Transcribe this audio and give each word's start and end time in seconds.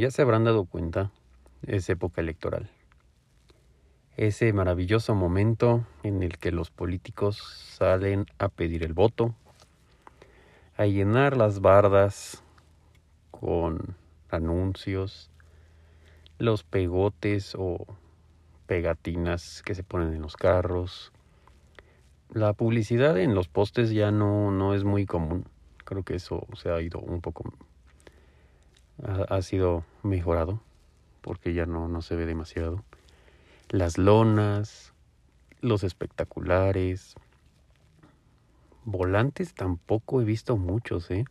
ya 0.00 0.10
se 0.10 0.22
habrán 0.22 0.44
dado 0.44 0.64
cuenta, 0.64 1.10
es 1.66 1.88
época 1.90 2.22
electoral. 2.22 2.70
Ese 4.16 4.52
maravilloso 4.52 5.14
momento 5.14 5.86
en 6.02 6.22
el 6.22 6.38
que 6.38 6.52
los 6.52 6.70
políticos 6.70 7.38
salen 7.76 8.26
a 8.38 8.48
pedir 8.48 8.82
el 8.82 8.94
voto, 8.94 9.34
a 10.76 10.86
llenar 10.86 11.36
las 11.36 11.60
bardas 11.60 12.42
con 13.30 13.94
anuncios, 14.30 15.30
los 16.38 16.64
pegotes 16.64 17.54
o 17.58 17.86
pegatinas 18.66 19.62
que 19.62 19.74
se 19.74 19.82
ponen 19.82 20.14
en 20.14 20.22
los 20.22 20.36
carros. 20.36 21.12
La 22.32 22.54
publicidad 22.54 23.18
en 23.18 23.34
los 23.34 23.48
postes 23.48 23.90
ya 23.90 24.10
no, 24.10 24.50
no 24.50 24.74
es 24.74 24.84
muy 24.84 25.04
común. 25.04 25.44
Creo 25.84 26.04
que 26.04 26.14
eso 26.14 26.46
se 26.54 26.70
ha 26.70 26.80
ido 26.80 27.00
un 27.00 27.20
poco, 27.20 27.52
ha, 29.02 29.42
sido 29.42 29.84
mejorado 30.02 30.60
porque 31.20 31.54
ya 31.54 31.66
no, 31.66 31.88
no 31.88 32.02
se 32.02 32.16
ve 32.16 32.26
demasiado. 32.26 32.82
Las 33.68 33.98
lonas, 33.98 34.92
los 35.60 35.84
espectaculares, 35.84 37.14
volantes 38.84 39.54
tampoco 39.54 40.20
he 40.20 40.24
visto 40.24 40.56
muchos, 40.56 41.10
¿eh? 41.10 41.24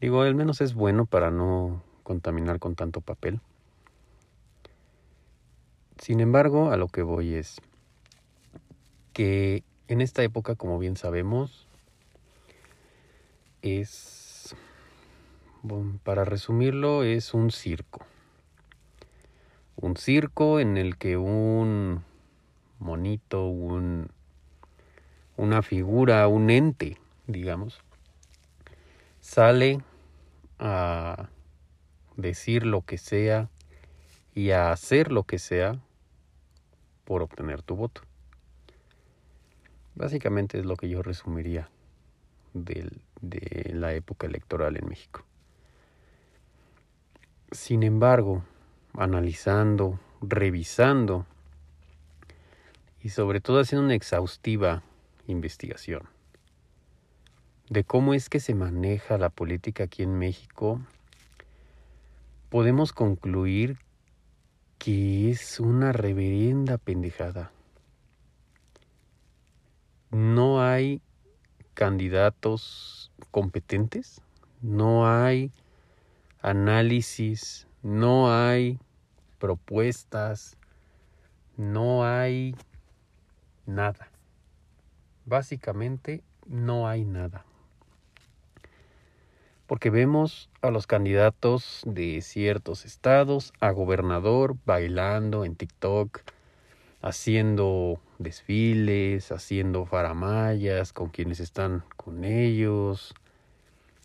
Digo, 0.00 0.22
al 0.22 0.34
menos 0.34 0.60
es 0.60 0.74
bueno 0.74 1.06
para 1.06 1.30
no 1.30 1.82
contaminar 2.02 2.58
con 2.58 2.74
tanto 2.74 3.00
papel. 3.00 3.40
Sin 5.98 6.20
embargo, 6.20 6.70
a 6.70 6.76
lo 6.76 6.88
que 6.88 7.02
voy 7.02 7.34
es 7.34 7.60
que 9.12 9.64
en 9.88 10.00
esta 10.00 10.22
época, 10.22 10.54
como 10.54 10.78
bien 10.78 10.96
sabemos, 10.96 11.66
es, 13.62 14.27
para 16.02 16.24
resumirlo, 16.24 17.02
es 17.02 17.34
un 17.34 17.50
circo. 17.50 18.04
Un 19.76 19.96
circo 19.96 20.60
en 20.60 20.76
el 20.76 20.96
que 20.96 21.16
un 21.16 22.02
monito, 22.78 23.46
un, 23.46 24.10
una 25.36 25.62
figura, 25.62 26.26
un 26.28 26.50
ente, 26.50 26.98
digamos, 27.26 27.80
sale 29.20 29.80
a 30.58 31.28
decir 32.16 32.66
lo 32.66 32.82
que 32.82 32.98
sea 32.98 33.48
y 34.34 34.50
a 34.50 34.72
hacer 34.72 35.12
lo 35.12 35.24
que 35.24 35.38
sea 35.38 35.78
por 37.04 37.22
obtener 37.22 37.62
tu 37.62 37.76
voto. 37.76 38.02
Básicamente 39.94 40.58
es 40.58 40.64
lo 40.64 40.76
que 40.76 40.88
yo 40.88 41.02
resumiría 41.02 41.68
de 42.54 42.90
la 43.72 43.94
época 43.94 44.26
electoral 44.26 44.76
en 44.76 44.88
México. 44.88 45.24
Sin 47.50 47.82
embargo, 47.82 48.44
analizando, 48.94 49.98
revisando 50.20 51.26
y 53.02 53.08
sobre 53.10 53.40
todo 53.40 53.60
haciendo 53.60 53.84
una 53.84 53.94
exhaustiva 53.94 54.82
investigación 55.26 56.08
de 57.70 57.84
cómo 57.84 58.14
es 58.14 58.28
que 58.28 58.40
se 58.40 58.54
maneja 58.54 59.18
la 59.18 59.28
política 59.28 59.84
aquí 59.84 60.02
en 60.02 60.18
México, 60.18 60.80
podemos 62.48 62.92
concluir 62.92 63.78
que 64.78 65.30
es 65.30 65.60
una 65.60 65.92
reverenda 65.92 66.78
pendejada. 66.78 67.52
No 70.10 70.62
hay 70.62 71.02
candidatos 71.74 73.12
competentes, 73.30 74.22
no 74.62 75.06
hay 75.06 75.52
análisis, 76.40 77.66
no 77.82 78.32
hay 78.32 78.78
propuestas, 79.38 80.56
no 81.56 82.04
hay 82.04 82.54
nada. 83.66 84.08
Básicamente 85.26 86.22
no 86.46 86.88
hay 86.88 87.04
nada 87.04 87.44
porque 89.68 89.90
vemos 89.90 90.48
a 90.62 90.70
los 90.70 90.86
candidatos 90.86 91.82
de 91.84 92.22
ciertos 92.22 92.86
estados, 92.86 93.52
a 93.60 93.70
gobernador, 93.70 94.56
bailando 94.64 95.44
en 95.44 95.56
TikTok, 95.56 96.22
haciendo 97.02 98.00
desfiles, 98.18 99.30
haciendo 99.30 99.84
faramayas 99.84 100.94
con 100.94 101.10
quienes 101.10 101.38
están 101.38 101.84
con 101.98 102.24
ellos, 102.24 103.14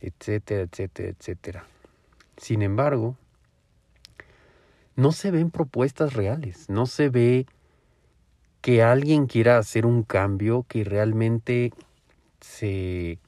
etcétera, 0.02 0.64
etcétera, 0.64 1.10
etcétera. 1.18 1.73
Sin 2.38 2.62
embargo, 2.62 3.16
no 4.96 5.12
se 5.12 5.32
ven 5.32 5.52
propuestas 5.52 6.14
reales, 6.14 6.70
no 6.70 6.86
se 6.86 7.10
ve 7.10 7.46
que 8.62 8.82
alguien 8.82 9.26
quiera 9.28 9.58
hacer 9.58 9.86
un 9.86 10.04
cambio 10.04 10.66
que 10.68 10.84
realmente 10.84 11.74
se 12.40 13.20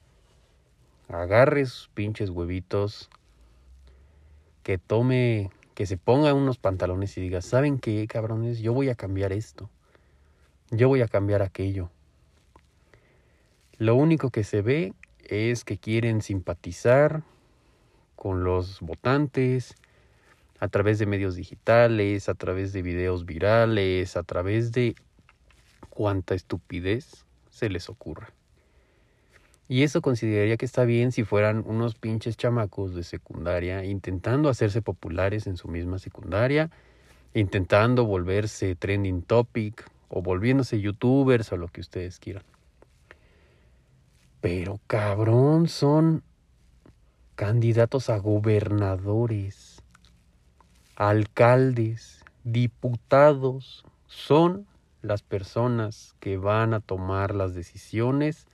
agarre 1.08 1.66
sus 1.66 1.88
pinches 1.88 2.30
huevitos, 2.30 3.10
que 4.62 4.78
tome, 4.78 5.50
que 5.74 5.86
se 5.86 5.96
ponga 5.96 6.34
unos 6.34 6.58
pantalones 6.58 7.16
y 7.16 7.20
diga, 7.20 7.42
¿saben 7.42 7.78
qué, 7.78 8.06
cabrones? 8.06 8.60
Yo 8.60 8.72
voy 8.72 8.88
a 8.88 8.94
cambiar 8.94 9.32
esto. 9.32 9.70
Yo 10.70 10.88
voy 10.88 11.02
a 11.02 11.08
cambiar 11.08 11.42
aquello. 11.42 11.90
Lo 13.78 13.94
único 13.94 14.30
que 14.30 14.42
se 14.42 14.62
ve 14.62 14.94
es 15.28 15.64
que 15.64 15.78
quieren 15.78 16.22
simpatizar 16.22 17.22
con 18.26 18.42
los 18.42 18.80
votantes 18.80 19.76
a 20.58 20.66
través 20.66 20.98
de 20.98 21.06
medios 21.06 21.36
digitales, 21.36 22.28
a 22.28 22.34
través 22.34 22.72
de 22.72 22.82
videos 22.82 23.24
virales, 23.24 24.16
a 24.16 24.24
través 24.24 24.72
de 24.72 24.96
cuanta 25.90 26.34
estupidez 26.34 27.24
se 27.50 27.68
les 27.68 27.88
ocurra. 27.88 28.32
Y 29.68 29.84
eso 29.84 30.02
consideraría 30.02 30.56
que 30.56 30.64
está 30.64 30.82
bien 30.82 31.12
si 31.12 31.22
fueran 31.22 31.62
unos 31.68 31.94
pinches 31.94 32.36
chamacos 32.36 32.96
de 32.96 33.04
secundaria 33.04 33.84
intentando 33.84 34.48
hacerse 34.48 34.82
populares 34.82 35.46
en 35.46 35.56
su 35.56 35.68
misma 35.68 36.00
secundaria, 36.00 36.72
intentando 37.32 38.06
volverse 38.06 38.74
trending 38.74 39.22
topic 39.22 39.88
o 40.08 40.20
volviéndose 40.20 40.80
youtubers 40.80 41.52
o 41.52 41.56
lo 41.56 41.68
que 41.68 41.80
ustedes 41.80 42.18
quieran. 42.18 42.42
Pero 44.40 44.80
cabrón, 44.88 45.68
son 45.68 46.24
candidatos 47.36 48.08
a 48.08 48.16
gobernadores, 48.16 49.82
alcaldes, 50.96 52.24
diputados, 52.44 53.84
son 54.06 54.66
las 55.02 55.22
personas 55.22 56.14
que 56.18 56.38
van 56.38 56.72
a 56.72 56.80
tomar 56.80 57.34
las 57.34 57.54
decisiones 57.54 58.46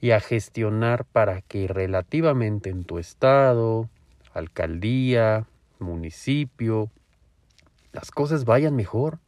y 0.00 0.10
a 0.10 0.18
gestionar 0.18 1.04
para 1.04 1.40
que 1.40 1.68
relativamente 1.68 2.68
en 2.68 2.82
tu 2.82 2.98
estado, 2.98 3.88
alcaldía, 4.34 5.46
municipio, 5.78 6.90
las 7.92 8.10
cosas 8.10 8.44
vayan 8.44 8.74
mejor. 8.74 9.20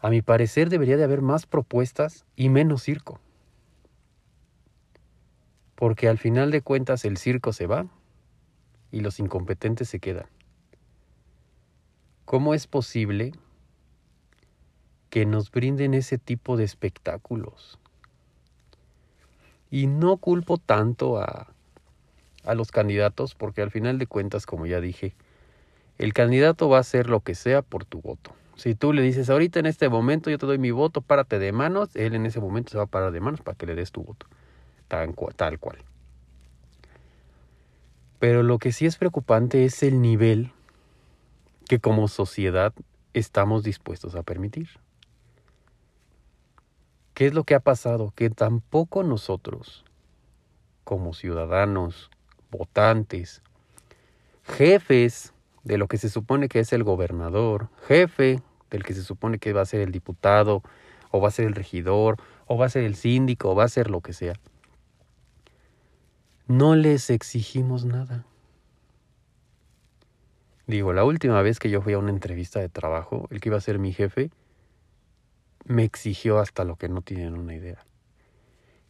A 0.00 0.10
mi 0.10 0.20
parecer 0.20 0.68
debería 0.68 0.96
de 0.96 1.04
haber 1.04 1.22
más 1.22 1.46
propuestas 1.46 2.24
y 2.34 2.48
menos 2.48 2.82
circo. 2.82 3.20
Porque 5.74 6.08
al 6.08 6.18
final 6.18 6.50
de 6.50 6.62
cuentas 6.62 7.04
el 7.04 7.16
circo 7.16 7.52
se 7.52 7.66
va 7.66 7.86
y 8.90 9.00
los 9.00 9.18
incompetentes 9.18 9.88
se 9.88 9.98
quedan. 9.98 10.26
¿Cómo 12.24 12.54
es 12.54 12.66
posible 12.66 13.32
que 15.10 15.26
nos 15.26 15.50
brinden 15.50 15.94
ese 15.94 16.18
tipo 16.18 16.56
de 16.56 16.64
espectáculos? 16.64 17.78
Y 19.70 19.86
no 19.88 20.16
culpo 20.16 20.58
tanto 20.58 21.18
a, 21.18 21.52
a 22.44 22.54
los 22.54 22.70
candidatos 22.70 23.34
porque 23.34 23.62
al 23.62 23.70
final 23.70 23.98
de 23.98 24.06
cuentas, 24.06 24.46
como 24.46 24.66
ya 24.66 24.80
dije, 24.80 25.14
el 25.98 26.12
candidato 26.12 26.68
va 26.68 26.78
a 26.78 26.80
hacer 26.80 27.08
lo 27.08 27.20
que 27.20 27.34
sea 27.34 27.62
por 27.62 27.84
tu 27.84 28.00
voto. 28.00 28.32
Si 28.56 28.74
tú 28.74 28.92
le 28.92 29.02
dices, 29.02 29.30
ahorita 29.30 29.58
en 29.58 29.66
este 29.66 29.88
momento 29.88 30.30
yo 30.30 30.38
te 30.38 30.46
doy 30.46 30.58
mi 30.58 30.70
voto, 30.70 31.00
párate 31.00 31.38
de 31.38 31.52
manos, 31.52 31.90
él 31.94 32.14
en 32.14 32.26
ese 32.26 32.40
momento 32.40 32.70
se 32.70 32.78
va 32.78 32.84
a 32.84 32.86
parar 32.88 33.10
de 33.12 33.20
manos 33.20 33.40
para 33.40 33.56
que 33.56 33.66
le 33.66 33.74
des 33.74 33.90
tu 33.90 34.02
voto. 34.02 34.26
Tal 34.88 35.14
cual. 35.14 35.78
Pero 38.18 38.42
lo 38.42 38.58
que 38.58 38.72
sí 38.72 38.86
es 38.86 38.96
preocupante 38.96 39.64
es 39.64 39.82
el 39.82 40.00
nivel 40.00 40.52
que 41.68 41.78
como 41.78 42.08
sociedad 42.08 42.72
estamos 43.12 43.62
dispuestos 43.62 44.14
a 44.14 44.22
permitir. 44.22 44.68
¿Qué 47.14 47.26
es 47.26 47.34
lo 47.34 47.44
que 47.44 47.54
ha 47.54 47.60
pasado? 47.60 48.12
Que 48.14 48.30
tampoco 48.30 49.02
nosotros, 49.02 49.84
como 50.84 51.14
ciudadanos, 51.14 52.10
votantes, 52.50 53.42
jefes 54.44 55.32
de 55.62 55.78
lo 55.78 55.86
que 55.86 55.96
se 55.96 56.08
supone 56.08 56.48
que 56.48 56.60
es 56.60 56.72
el 56.72 56.82
gobernador, 56.82 57.68
jefe 57.86 58.42
del 58.70 58.84
que 58.84 58.94
se 58.94 59.02
supone 59.02 59.38
que 59.38 59.52
va 59.52 59.62
a 59.62 59.66
ser 59.66 59.80
el 59.80 59.92
diputado, 59.92 60.62
o 61.10 61.20
va 61.20 61.28
a 61.28 61.32
ser 61.32 61.46
el 61.46 61.54
regidor, 61.54 62.16
o 62.46 62.58
va 62.58 62.66
a 62.66 62.70
ser 62.70 62.82
el 62.82 62.96
síndico, 62.96 63.50
o 63.50 63.54
va 63.54 63.64
a 63.64 63.68
ser 63.68 63.90
lo 63.90 64.00
que 64.00 64.12
sea, 64.12 64.34
no 66.46 66.74
les 66.74 67.10
exigimos 67.10 67.84
nada. 67.84 68.24
Digo, 70.66 70.92
la 70.92 71.04
última 71.04 71.42
vez 71.42 71.58
que 71.58 71.70
yo 71.70 71.82
fui 71.82 71.92
a 71.92 71.98
una 71.98 72.10
entrevista 72.10 72.60
de 72.60 72.68
trabajo, 72.68 73.28
el 73.30 73.40
que 73.40 73.50
iba 73.50 73.58
a 73.58 73.60
ser 73.60 73.78
mi 73.78 73.92
jefe, 73.92 74.30
me 75.66 75.84
exigió 75.84 76.38
hasta 76.38 76.64
lo 76.64 76.76
que 76.76 76.88
no 76.88 77.02
tienen 77.02 77.34
una 77.34 77.54
idea. 77.54 77.84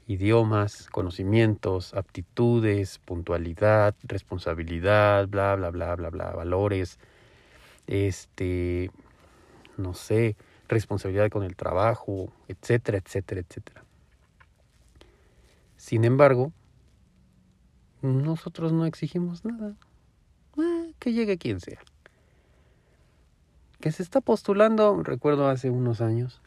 Idiomas, 0.07 0.89
conocimientos, 0.91 1.95
aptitudes, 1.95 2.99
puntualidad, 2.99 3.95
responsabilidad, 4.03 5.29
bla, 5.29 5.57
bla, 5.57 5.71
bla, 5.71 5.95
bla, 5.97 6.11
bla, 6.11 6.31
valores, 6.31 6.99
este, 7.87 8.91
no 9.77 9.95
sé, 9.95 10.37
responsabilidad 10.69 11.31
con 11.31 11.43
el 11.43 11.57
trabajo, 11.57 12.33
etcétera, 12.49 12.99
etcétera, 12.99 13.41
etcétera. 13.41 13.85
Sin 15.77 16.05
embargo, 16.05 16.53
nosotros 18.05 18.73
no 18.73 18.87
exigimos 18.87 19.45
nada. 19.45 19.75
Ah, 20.59 20.87
que 20.99 21.13
llegue 21.13 21.39
quien 21.39 21.61
sea. 21.61 21.81
Que 23.81 23.93
se 23.93 24.03
está 24.03 24.21
postulando, 24.21 25.03
recuerdo 25.03 25.49
hace 25.49 25.71
unos 25.71 26.01
años, 26.01 26.41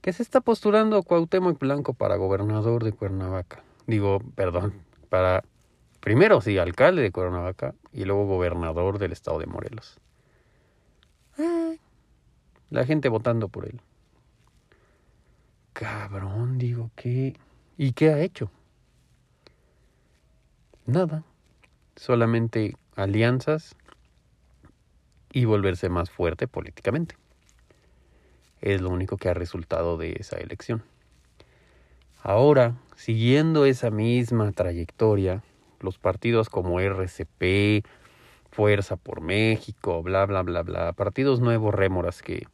que 0.00 0.12
se 0.12 0.22
está 0.22 0.40
postulando 0.40 1.02
Cuauhtémoc 1.02 1.58
Blanco 1.58 1.94
para 1.94 2.16
gobernador 2.16 2.84
de 2.84 2.92
Cuernavaca. 2.92 3.62
Digo, 3.86 4.20
perdón, 4.34 4.74
para 5.08 5.44
primero 6.00 6.40
sí, 6.40 6.58
alcalde 6.58 7.02
de 7.02 7.12
Cuernavaca 7.12 7.74
y 7.92 8.04
luego 8.04 8.26
gobernador 8.26 8.98
del 8.98 9.12
estado 9.12 9.38
de 9.38 9.46
Morelos. 9.46 9.98
Ah, 11.38 11.72
la 12.70 12.84
gente 12.84 13.08
votando 13.08 13.48
por 13.48 13.66
él. 13.66 13.80
Cabrón, 15.72 16.58
digo, 16.58 16.90
¿qué? 16.96 17.36
¿Y 17.76 17.92
qué 17.92 18.10
ha 18.10 18.20
hecho? 18.20 18.50
Nada. 20.88 21.22
Solamente 21.96 22.74
alianzas 22.96 23.76
y 25.30 25.44
volverse 25.44 25.90
más 25.90 26.08
fuerte 26.08 26.48
políticamente. 26.48 27.14
Es 28.62 28.80
lo 28.80 28.88
único 28.88 29.18
que 29.18 29.28
ha 29.28 29.34
resultado 29.34 29.98
de 29.98 30.16
esa 30.18 30.38
elección. 30.38 30.82
Ahora, 32.22 32.78
siguiendo 32.96 33.66
esa 33.66 33.90
misma 33.90 34.50
trayectoria, 34.52 35.42
los 35.80 35.98
partidos 35.98 36.48
como 36.48 36.80
RCP, 36.80 37.84
Fuerza 38.50 38.96
por 38.96 39.20
México, 39.20 40.02
bla, 40.02 40.24
bla, 40.24 40.40
bla, 40.40 40.62
bla, 40.62 40.94
partidos 40.94 41.38
nuevos 41.38 41.74
rémoras 41.74 42.22
que 42.22 42.46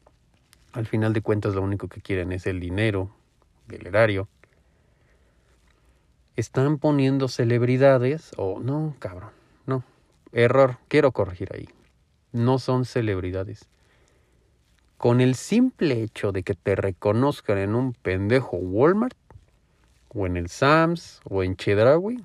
al 0.72 0.86
final 0.86 1.12
de 1.12 1.20
cuentas 1.20 1.54
lo 1.54 1.62
único 1.62 1.86
que 1.86 2.00
quieren 2.00 2.32
es 2.32 2.48
el 2.48 2.58
dinero 2.58 3.14
del 3.68 3.86
erario, 3.86 4.28
están 6.36 6.78
poniendo 6.78 7.28
celebridades, 7.28 8.32
o 8.36 8.60
no, 8.60 8.96
cabrón, 8.98 9.30
no, 9.66 9.84
error, 10.32 10.78
quiero 10.88 11.12
corregir 11.12 11.50
ahí, 11.54 11.68
no 12.32 12.58
son 12.58 12.84
celebridades. 12.84 13.68
Con 14.96 15.20
el 15.20 15.34
simple 15.34 16.02
hecho 16.02 16.32
de 16.32 16.42
que 16.42 16.54
te 16.54 16.76
reconozcan 16.76 17.58
en 17.58 17.74
un 17.74 17.92
pendejo 17.92 18.56
Walmart, 18.56 19.16
o 20.08 20.26
en 20.26 20.36
el 20.36 20.48
Sams, 20.48 21.20
o 21.24 21.42
en 21.42 21.56
Chedraui, 21.56 22.24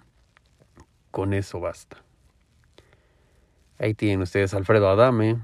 con 1.12 1.34
eso 1.34 1.60
basta. 1.60 1.98
Ahí 3.80 3.94
tienen 3.94 4.22
ustedes 4.22 4.54
Alfredo 4.54 4.90
Adame, 4.90 5.38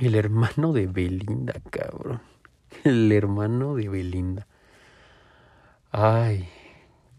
el 0.00 0.14
hermano 0.14 0.72
de 0.72 0.86
Belinda, 0.86 1.54
cabrón. 1.70 2.20
El 2.84 3.12
hermano 3.12 3.74
de 3.74 3.88
Belinda. 3.88 4.46
Ay, 5.90 6.48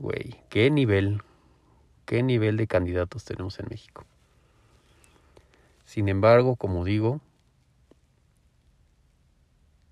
güey, 0.04 0.36
qué 0.50 0.70
nivel, 0.70 1.22
qué 2.06 2.24
nivel 2.24 2.58
de 2.58 2.68
candidatos 2.68 3.24
tenemos 3.24 3.58
en 3.60 3.68
México. 3.70 4.04
Sin 5.86 6.10
embargo, 6.10 6.58
como 6.58 6.84
digo, 6.84 7.22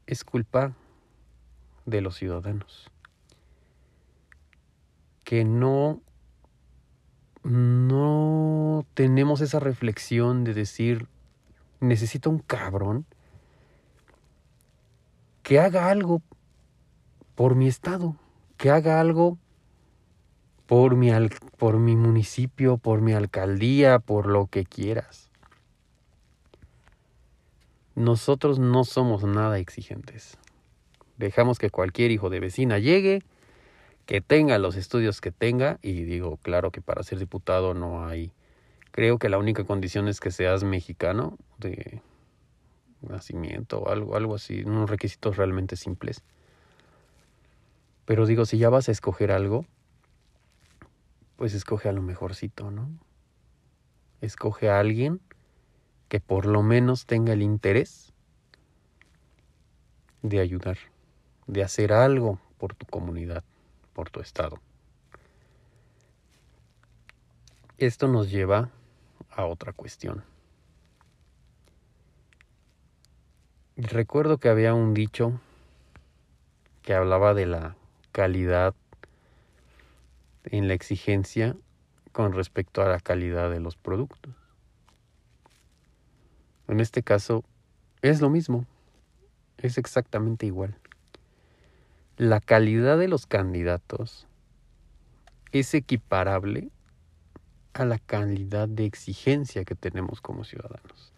es 0.07 0.25
culpa 0.25 0.73
de 1.85 2.01
los 2.01 2.17
ciudadanos 2.17 2.91
que 5.23 5.45
no 5.45 6.01
no 7.43 8.85
tenemos 8.93 9.39
esa 9.39 9.61
reflexión 9.61 10.43
de 10.43 10.53
decir 10.53 11.07
necesito 11.79 12.29
un 12.29 12.39
cabrón 12.39 13.05
que 15.41 15.59
haga 15.61 15.89
algo 15.89 16.21
por 17.35 17.55
mi 17.55 17.69
estado, 17.69 18.17
que 18.57 18.69
haga 18.71 18.99
algo 18.99 19.37
por 20.71 20.95
mi, 20.95 21.11
por 21.57 21.79
mi 21.79 21.97
municipio, 21.97 22.77
por 22.77 23.01
mi 23.01 23.11
alcaldía, 23.11 23.99
por 23.99 24.25
lo 24.25 24.47
que 24.47 24.63
quieras. 24.63 25.29
Nosotros 27.93 28.57
no 28.57 28.85
somos 28.85 29.25
nada 29.25 29.59
exigentes. 29.59 30.37
Dejamos 31.17 31.59
que 31.59 31.71
cualquier 31.71 32.09
hijo 32.11 32.29
de 32.29 32.39
vecina 32.39 32.79
llegue, 32.79 33.21
que 34.05 34.21
tenga 34.21 34.57
los 34.59 34.77
estudios 34.77 35.19
que 35.19 35.33
tenga, 35.33 35.77
y 35.81 36.03
digo, 36.03 36.37
claro 36.37 36.71
que 36.71 36.79
para 36.79 37.03
ser 37.03 37.19
diputado 37.19 37.73
no 37.73 38.05
hay 38.05 38.31
Creo 38.91 39.19
que 39.19 39.27
la 39.27 39.39
única 39.39 39.65
condición 39.65 40.07
es 40.07 40.21
que 40.21 40.31
seas 40.31 40.63
mexicano 40.63 41.37
de 41.57 42.01
nacimiento 43.01 43.79
o 43.79 43.89
algo, 43.89 44.15
algo 44.15 44.35
así, 44.35 44.63
unos 44.63 44.89
requisitos 44.89 45.35
realmente 45.35 45.75
simples. 45.75 46.23
Pero 48.05 48.25
digo, 48.25 48.45
si 48.45 48.57
ya 48.57 48.69
vas 48.69 48.87
a 48.87 48.93
escoger 48.93 49.33
algo, 49.33 49.65
pues 51.41 51.55
escoge 51.55 51.89
a 51.89 51.91
lo 51.91 52.03
mejorcito, 52.03 52.69
¿no? 52.69 52.87
Escoge 54.21 54.69
a 54.69 54.79
alguien 54.79 55.19
que 56.07 56.19
por 56.19 56.45
lo 56.45 56.61
menos 56.61 57.07
tenga 57.07 57.33
el 57.33 57.41
interés 57.41 58.13
de 60.21 60.39
ayudar, 60.39 60.77
de 61.47 61.63
hacer 61.63 61.93
algo 61.93 62.39
por 62.59 62.75
tu 62.75 62.85
comunidad, 62.85 63.43
por 63.93 64.11
tu 64.11 64.19
estado. 64.19 64.59
Esto 67.79 68.07
nos 68.07 68.29
lleva 68.29 68.69
a 69.31 69.45
otra 69.45 69.73
cuestión. 69.73 70.23
Recuerdo 73.77 74.37
que 74.37 74.49
había 74.49 74.75
un 74.75 74.93
dicho 74.93 75.41
que 76.83 76.93
hablaba 76.93 77.33
de 77.33 77.47
la 77.47 77.75
calidad 78.11 78.75
en 80.45 80.67
la 80.67 80.73
exigencia 80.73 81.55
con 82.11 82.33
respecto 82.33 82.81
a 82.81 82.89
la 82.89 82.99
calidad 82.99 83.49
de 83.49 83.59
los 83.59 83.75
productos. 83.75 84.33
En 86.67 86.79
este 86.79 87.03
caso 87.03 87.43
es 88.01 88.21
lo 88.21 88.29
mismo, 88.29 88.65
es 89.57 89.77
exactamente 89.77 90.45
igual. 90.45 90.75
La 92.17 92.39
calidad 92.39 92.97
de 92.97 93.07
los 93.07 93.25
candidatos 93.25 94.27
es 95.51 95.73
equiparable 95.73 96.69
a 97.73 97.85
la 97.85 97.99
calidad 97.99 98.67
de 98.67 98.85
exigencia 98.85 99.65
que 99.65 99.75
tenemos 99.75 100.21
como 100.21 100.43
ciudadanos. 100.43 101.13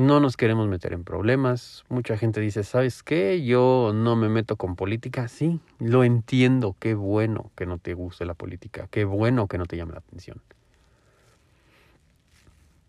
No 0.00 0.18
nos 0.18 0.38
queremos 0.38 0.66
meter 0.66 0.94
en 0.94 1.04
problemas. 1.04 1.84
Mucha 1.90 2.16
gente 2.16 2.40
dice, 2.40 2.64
¿sabes 2.64 3.02
qué? 3.02 3.44
Yo 3.44 3.92
no 3.94 4.16
me 4.16 4.30
meto 4.30 4.56
con 4.56 4.74
política. 4.74 5.28
Sí, 5.28 5.60
lo 5.78 6.04
entiendo. 6.04 6.74
Qué 6.78 6.94
bueno 6.94 7.50
que 7.54 7.66
no 7.66 7.76
te 7.76 7.92
guste 7.92 8.24
la 8.24 8.32
política. 8.32 8.88
Qué 8.90 9.04
bueno 9.04 9.46
que 9.46 9.58
no 9.58 9.66
te 9.66 9.76
llame 9.76 9.92
la 9.92 9.98
atención. 9.98 10.40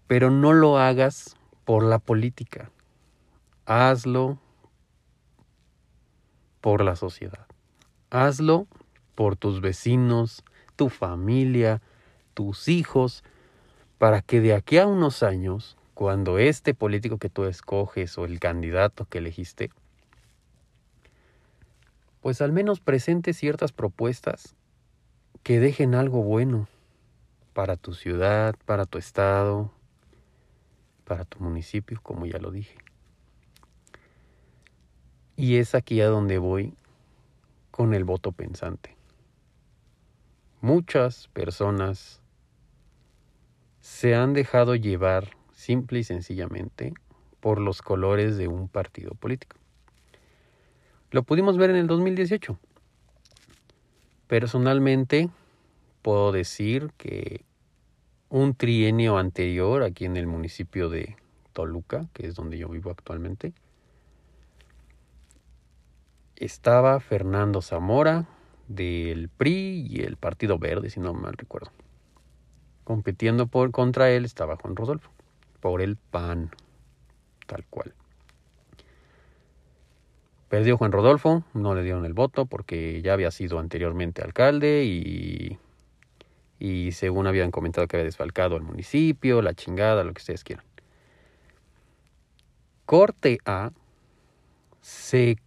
Pero 0.08 0.32
no 0.32 0.54
lo 0.54 0.78
hagas 0.78 1.36
por 1.66 1.84
la 1.84 2.00
política. 2.00 2.72
Hazlo 3.66 4.40
por 6.62 6.82
la 6.82 6.96
sociedad. 6.96 7.46
Hazlo 8.10 8.68
por 9.16 9.36
tus 9.36 9.60
vecinos, 9.60 10.46
tu 10.78 10.88
familia, 10.88 11.82
tus 12.34 12.70
hijos, 12.70 13.26
para 13.98 14.22
que 14.22 14.40
de 14.40 14.54
aquí 14.54 14.78
a 14.78 14.88
unos 14.88 15.24
años, 15.24 15.76
cuando 16.02 16.40
este 16.40 16.74
político 16.74 17.20
que 17.20 17.30
tú 17.30 17.44
escoges 17.44 18.18
o 18.18 18.26
el 18.26 18.40
candidato 18.40 19.06
que 19.06 19.20
elegiste, 19.20 19.70
pues 22.22 22.42
al 22.42 22.52
menos 22.52 22.80
presente 22.80 23.34
ciertas 23.34 23.72
propuestas 23.72 24.56
que 25.44 25.60
dejen 25.60 25.94
algo 25.94 26.24
bueno 26.24 26.68
para 27.54 27.78
tu 27.78 27.94
ciudad, 27.94 28.56
para 28.66 28.88
tu 28.88 28.98
estado, 28.98 29.72
para 31.06 31.24
tu 31.24 31.38
municipio, 31.40 32.00
como 32.02 32.26
ya 32.26 32.40
lo 32.40 32.50
dije. 32.50 32.80
Y 35.36 35.58
es 35.58 35.76
aquí 35.76 36.02
a 36.02 36.08
donde 36.08 36.40
voy 36.40 36.74
con 37.70 37.94
el 37.94 38.06
voto 38.06 38.32
pensante 38.32 38.98
muchas 40.62 41.28
personas 41.28 42.24
se 43.82 44.16
han 44.16 44.34
dejado 44.34 44.74
llevar 44.74 45.40
simple 45.62 46.00
y 46.00 46.04
sencillamente 46.04 46.94
por 47.40 47.60
los 47.60 47.82
colores 47.82 48.38
de 48.38 48.48
un 48.48 48.68
partido 48.68 49.14
político. 49.14 49.58
Lo 51.12 51.24
pudimos 51.24 51.58
ver 51.58 51.70
en 51.70 51.76
el 51.76 51.88
2018. 51.88 52.58
Personalmente 54.28 55.30
puedo 56.02 56.32
decir 56.32 56.92
que 56.98 57.46
un 58.30 58.56
trienio 58.56 59.18
anterior 59.18 59.84
aquí 59.84 60.06
en 60.06 60.18
el 60.18 60.26
municipio 60.26 60.90
de 60.90 61.16
Toluca, 61.54 62.08
que 62.14 62.28
es 62.28 62.36
donde 62.36 62.58
yo 62.58 62.70
vivo 62.70 62.90
actualmente, 62.90 63.54
estaba 66.38 67.00
Fernando 67.02 67.62
Zamora 67.62 68.26
del 68.68 69.30
PRI 69.30 69.86
y 69.90 70.02
el 70.02 70.18
Partido 70.18 70.58
Verde, 70.58 70.90
si 70.90 71.00
no 71.00 71.14
mal 71.14 71.34
recuerdo. 71.34 71.72
Compitiendo 72.84 73.48
por 73.48 73.70
contra 73.72 74.10
él 74.10 74.26
estaba 74.26 74.56
Juan 74.56 74.76
Rodolfo, 74.76 75.12
por 75.62 75.82
el 75.82 75.96
PAN, 75.96 76.52
tal 77.48 77.64
cual. 77.70 77.94
Perdió 80.50 80.76
Juan 80.76 80.92
Rodolfo, 80.92 81.46
no 81.54 81.76
le 81.76 81.84
dieron 81.84 82.04
el 82.04 82.14
voto 82.14 82.46
porque 82.46 83.02
ya 83.02 83.14
había 83.14 83.32
sido 83.32 83.58
anteriormente 83.58 84.22
alcalde 84.22 84.84
y, 84.84 85.58
y 86.60 86.92
según 86.92 87.26
habían 87.26 87.52
comentado 87.52 87.88
que 87.88 87.96
había 87.96 88.06
desfalcado 88.06 88.58
al 88.58 88.64
municipio, 88.64 89.42
la 89.42 89.54
chingada, 89.54 90.04
lo 90.04 90.14
que 90.14 90.20
ustedes 90.20 90.44
quieran. 90.44 90.66
Corte 92.86 93.38
A, 93.46 93.72
se, 94.82 95.38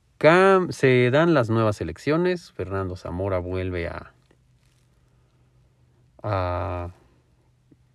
se 0.70 1.10
dan 1.10 1.34
las 1.34 1.50
nuevas 1.50 1.82
elecciones, 1.82 2.52
Fernando 2.52 2.96
Zamora 2.96 3.40
vuelve 3.40 3.88
a, 3.88 4.14
a 6.22 6.94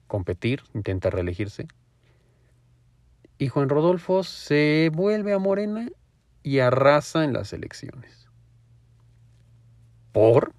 competir, 0.06 0.62
intenta 0.76 1.10
reelegirse. 1.10 1.68
Y 3.39 3.48
Juan 3.48 3.69
Rodolfo 3.69 4.24
se 4.24 4.91
vuelve 4.93 5.34
a 5.34 5.39
Morena 5.39 5.88
y 6.43 6.60
arrasa 6.60 7.24
en 7.24 7.31
las 7.31 7.53
elecciones. 7.53 8.27
¿Por? 10.12 10.53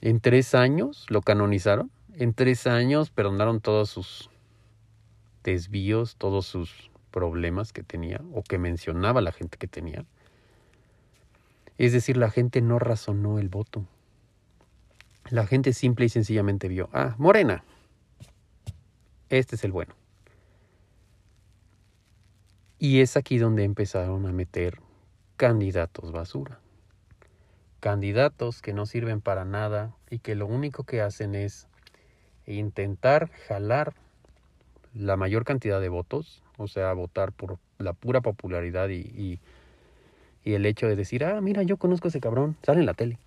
En 0.00 0.18
tres 0.18 0.56
años 0.56 1.06
lo 1.10 1.22
canonizaron. 1.22 1.92
En 2.16 2.34
tres 2.34 2.66
años 2.66 3.10
perdonaron 3.10 3.60
todos 3.60 3.88
sus 3.88 4.30
desvíos, 5.44 6.16
todos 6.16 6.46
sus 6.46 6.90
problemas 7.12 7.72
que 7.72 7.84
tenía 7.84 8.20
o 8.34 8.42
que 8.42 8.58
mencionaba 8.58 9.20
la 9.20 9.30
gente 9.30 9.58
que 9.58 9.68
tenía. 9.68 10.04
Es 11.78 11.92
decir, 11.92 12.16
la 12.16 12.30
gente 12.30 12.62
no 12.62 12.80
razonó 12.80 13.38
el 13.38 13.48
voto. 13.48 13.86
La 15.30 15.46
gente 15.46 15.72
simple 15.72 16.06
y 16.06 16.08
sencillamente 16.08 16.66
vio, 16.66 16.90
ah, 16.92 17.14
Morena, 17.16 17.62
este 19.28 19.54
es 19.54 19.62
el 19.62 19.70
bueno. 19.70 19.97
Y 22.80 23.00
es 23.00 23.16
aquí 23.16 23.38
donde 23.38 23.64
empezaron 23.64 24.24
a 24.26 24.32
meter 24.32 24.78
candidatos 25.36 26.12
basura. 26.12 26.60
Candidatos 27.80 28.62
que 28.62 28.72
no 28.72 28.86
sirven 28.86 29.20
para 29.20 29.44
nada 29.44 29.96
y 30.10 30.20
que 30.20 30.36
lo 30.36 30.46
único 30.46 30.84
que 30.84 31.00
hacen 31.00 31.34
es 31.34 31.66
intentar 32.46 33.30
jalar 33.48 33.94
la 34.94 35.16
mayor 35.16 35.44
cantidad 35.44 35.80
de 35.80 35.88
votos, 35.88 36.44
o 36.56 36.68
sea, 36.68 36.92
votar 36.92 37.32
por 37.32 37.58
la 37.78 37.94
pura 37.94 38.20
popularidad 38.20 38.88
y, 38.90 39.00
y, 39.00 39.40
el 40.44 40.64
hecho 40.64 40.86
de 40.86 40.96
decir, 40.96 41.24
ah, 41.24 41.40
mira, 41.40 41.62
yo 41.64 41.76
conozco 41.76 42.08
a 42.08 42.10
ese 42.10 42.20
cabrón, 42.20 42.56
sale 42.62 42.80
en 42.80 42.86
la 42.86 42.94
tele, 42.94 43.18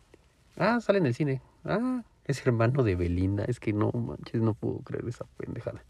ah, 0.57 0.79
sale 0.81 0.97
en 0.97 1.05
el 1.05 1.13
cine, 1.13 1.39
ah, 1.65 2.03
es 2.25 2.45
hermano 2.47 2.83
de 2.83 2.95
Belinda, 2.95 3.45
es 3.45 3.59
que 3.59 3.73
no 3.73 3.91
manches, 3.91 4.41
no 4.41 4.55
puedo 4.55 4.79
creer 4.79 5.07
esa 5.07 5.25
pendejada 5.37 5.83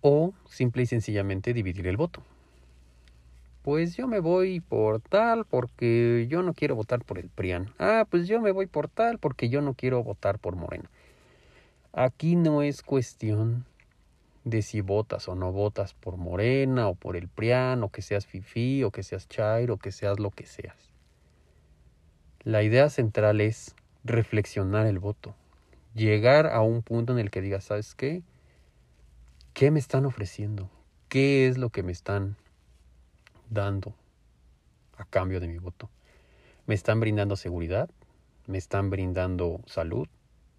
o 0.00 0.32
simple 0.48 0.82
y 0.82 0.86
sencillamente 0.86 1.52
dividir 1.52 1.86
el 1.86 1.96
voto. 1.96 2.22
Pues 3.62 3.96
yo 3.96 4.08
me 4.08 4.20
voy 4.20 4.60
por 4.60 5.00
tal 5.00 5.44
porque 5.44 6.26
yo 6.30 6.42
no 6.42 6.54
quiero 6.54 6.76
votar 6.76 7.04
por 7.04 7.18
el 7.18 7.28
PRIAN. 7.28 7.72
Ah, 7.78 8.06
pues 8.10 8.26
yo 8.26 8.40
me 8.40 8.52
voy 8.52 8.66
por 8.66 8.88
tal 8.88 9.18
porque 9.18 9.50
yo 9.50 9.60
no 9.60 9.74
quiero 9.74 10.02
votar 10.02 10.38
por 10.38 10.56
Morena. 10.56 10.88
Aquí 11.92 12.36
no 12.36 12.62
es 12.62 12.82
cuestión 12.82 13.66
de 14.44 14.62
si 14.62 14.80
votas 14.80 15.28
o 15.28 15.34
no 15.34 15.52
votas 15.52 15.92
por 15.92 16.16
Morena 16.16 16.88
o 16.88 16.94
por 16.94 17.16
el 17.16 17.28
PRIAN 17.28 17.82
o 17.82 17.90
que 17.90 18.00
seas 18.00 18.26
FIFI 18.26 18.84
o 18.84 18.90
que 18.90 19.02
seas 19.02 19.28
Chairo 19.28 19.74
o 19.74 19.78
que 19.78 19.92
seas 19.92 20.18
lo 20.18 20.30
que 20.30 20.46
seas. 20.46 20.90
La 22.42 22.62
idea 22.62 22.88
central 22.88 23.42
es 23.42 23.74
reflexionar 24.04 24.86
el 24.86 24.98
voto. 24.98 25.34
Llegar 25.94 26.46
a 26.46 26.62
un 26.62 26.82
punto 26.82 27.12
en 27.12 27.18
el 27.18 27.30
que 27.30 27.42
digas, 27.42 27.64
¿sabes 27.64 27.94
qué? 27.94 28.22
¿Qué 29.60 29.70
me 29.70 29.78
están 29.78 30.06
ofreciendo? 30.06 30.70
¿Qué 31.10 31.46
es 31.46 31.58
lo 31.58 31.68
que 31.68 31.82
me 31.82 31.92
están 31.92 32.38
dando 33.50 33.94
a 34.96 35.04
cambio 35.04 35.38
de 35.38 35.48
mi 35.48 35.58
voto? 35.58 35.90
¿Me 36.64 36.74
están 36.74 36.98
brindando 36.98 37.36
seguridad? 37.36 37.90
¿Me 38.46 38.56
están 38.56 38.88
brindando 38.88 39.60
salud? 39.66 40.08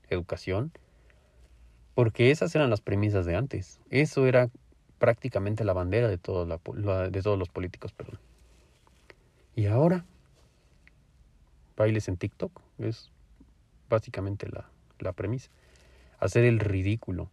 ¿Educación? 0.08 0.72
Porque 1.96 2.30
esas 2.30 2.54
eran 2.54 2.70
las 2.70 2.82
premisas 2.82 3.26
de 3.26 3.36
antes. 3.36 3.80
Eso 3.90 4.28
era 4.28 4.52
prácticamente 5.00 5.64
la 5.64 5.74
bandera 5.74 6.08
de, 6.08 6.20
todos 6.20 6.48
los 6.48 7.50
políticos. 7.50 7.94
Perdón. 7.94 8.20
Y 9.56 9.66
ahora, 9.66 10.06
bailes 11.76 12.08
en 12.08 12.18
TikTok 12.18 12.62
es 12.78 13.10
básicamente 13.90 14.48
la 15.00 15.14
premisa. 15.14 15.50
Hacer 16.20 16.44
el 16.44 16.60
ridículo 16.60 17.32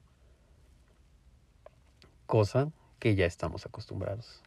cosa 2.29 2.71
que 3.01 3.17
ya 3.17 3.27
estamos 3.27 3.67
acostumbrados. 3.67 4.43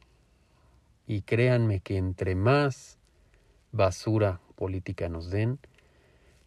Y 1.07 1.23
créanme 1.23 1.81
que 1.81 1.97
entre 1.97 2.35
más 2.35 3.00
basura 3.73 4.39
política 4.55 5.09
nos 5.09 5.29
den, 5.29 5.59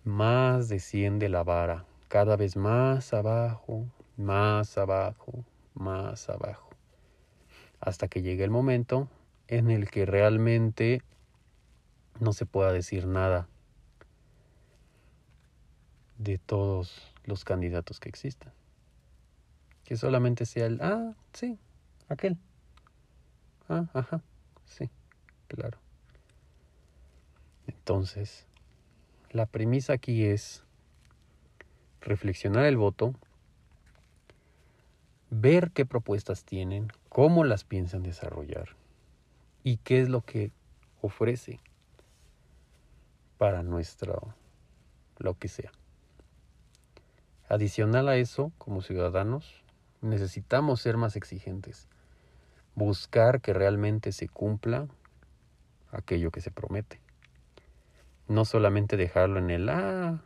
más 0.05 0.69
desciende 0.69 1.29
la 1.29 1.43
vara, 1.43 1.85
cada 2.09 2.37
vez 2.37 2.57
más 2.57 3.13
abajo, 3.13 3.85
más 4.17 4.79
abajo, 4.79 5.45
más 5.75 6.31
abajo, 6.31 6.71
hasta 7.81 8.09
que 8.09 8.23
llegue 8.23 8.45
el 8.45 8.51
momento 8.51 9.09
en 9.49 9.71
el 9.71 9.91
que 9.91 10.07
realmente 10.07 11.03
no 12.21 12.33
se 12.33 12.47
pueda 12.47 12.73
decir 12.73 13.07
nada 13.07 13.49
de 16.19 16.39
todos 16.39 17.13
los 17.25 17.45
candidatos 17.45 17.99
que 17.99 18.09
existan. 18.09 18.53
Que 19.85 19.97
solamente 19.97 20.47
sea 20.47 20.67
el, 20.67 20.81
ah, 20.81 21.15
sí, 21.33 21.59
aquel. 22.09 22.39
Ah, 23.69 23.87
ajá, 23.93 24.23
sí, 24.67 24.91
claro. 25.49 25.79
Entonces, 27.67 28.47
la 29.31 29.47
premisa 29.47 29.95
aquí 29.95 30.25
es 30.25 30.63
reflexionar 32.01 32.65
el 32.65 32.77
voto, 32.77 33.15
ver 35.31 35.71
qué 35.73 35.85
propuestas 35.87 36.45
tienen, 36.45 36.93
cómo 37.09 37.45
las 37.45 37.65
piensan 37.65 38.03
desarrollar 38.03 38.69
y 39.63 39.79
qué 39.79 40.01
es 40.01 40.09
lo 40.09 40.21
que 40.21 40.51
ofrece 41.01 41.61
para 43.39 43.63
nuestro, 43.63 44.35
lo 45.19 45.39
que 45.39 45.49
sea. 45.49 45.73
Adicional 47.49 48.09
a 48.09 48.17
eso, 48.17 48.53
como 48.59 48.83
ciudadanos, 48.83 49.64
necesitamos 50.05 50.81
ser 50.81 50.97
más 50.97 51.17
exigentes, 51.17 51.89
buscar 52.75 53.41
que 53.41 53.53
realmente 53.53 54.13
se 54.13 54.29
cumpla 54.29 54.87
aquello 55.91 56.31
que 56.31 56.41
se 56.41 56.51
promete. 56.51 57.01
No 58.29 58.45
solamente 58.45 58.97
dejarlo 58.97 59.39
en 59.39 59.51
el, 59.51 59.69
ah, 59.69 60.23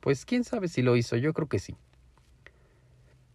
pues 0.00 0.24
quién 0.24 0.44
sabe 0.44 0.68
si 0.68 0.82
lo 0.82 0.96
hizo, 0.96 1.16
yo 1.16 1.32
creo 1.32 1.48
que 1.48 1.58
sí. 1.58 1.76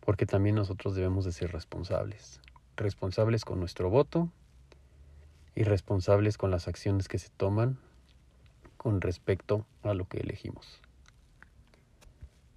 Porque 0.02 0.26
también 0.26 0.56
nosotros 0.56 0.96
debemos 0.96 1.26
de 1.26 1.32
ser 1.32 1.52
responsables, 1.52 2.40
responsables 2.76 3.44
con 3.44 3.60
nuestro 3.60 3.90
voto 3.90 4.30
y 5.56 5.64
responsables 5.64 6.38
con 6.38 6.52
las 6.52 6.68
acciones 6.68 7.08
que 7.08 7.18
se 7.18 7.30
toman 7.30 7.80
con 8.78 9.02
respecto 9.02 9.66
a 9.84 9.94
lo 9.94 10.08
que 10.08 10.20
elegimos. 10.20 10.80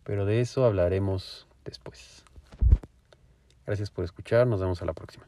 Pero 0.04 0.24
de 0.24 0.40
eso 0.40 0.64
hablaremos 0.64 1.46
después. 1.64 2.24
Gracias 3.68 3.90
por 3.90 4.02
escuchar, 4.02 4.46
nos 4.46 4.62
vemos 4.62 4.80
a 4.80 4.86
la 4.86 4.94
próxima. 4.94 5.26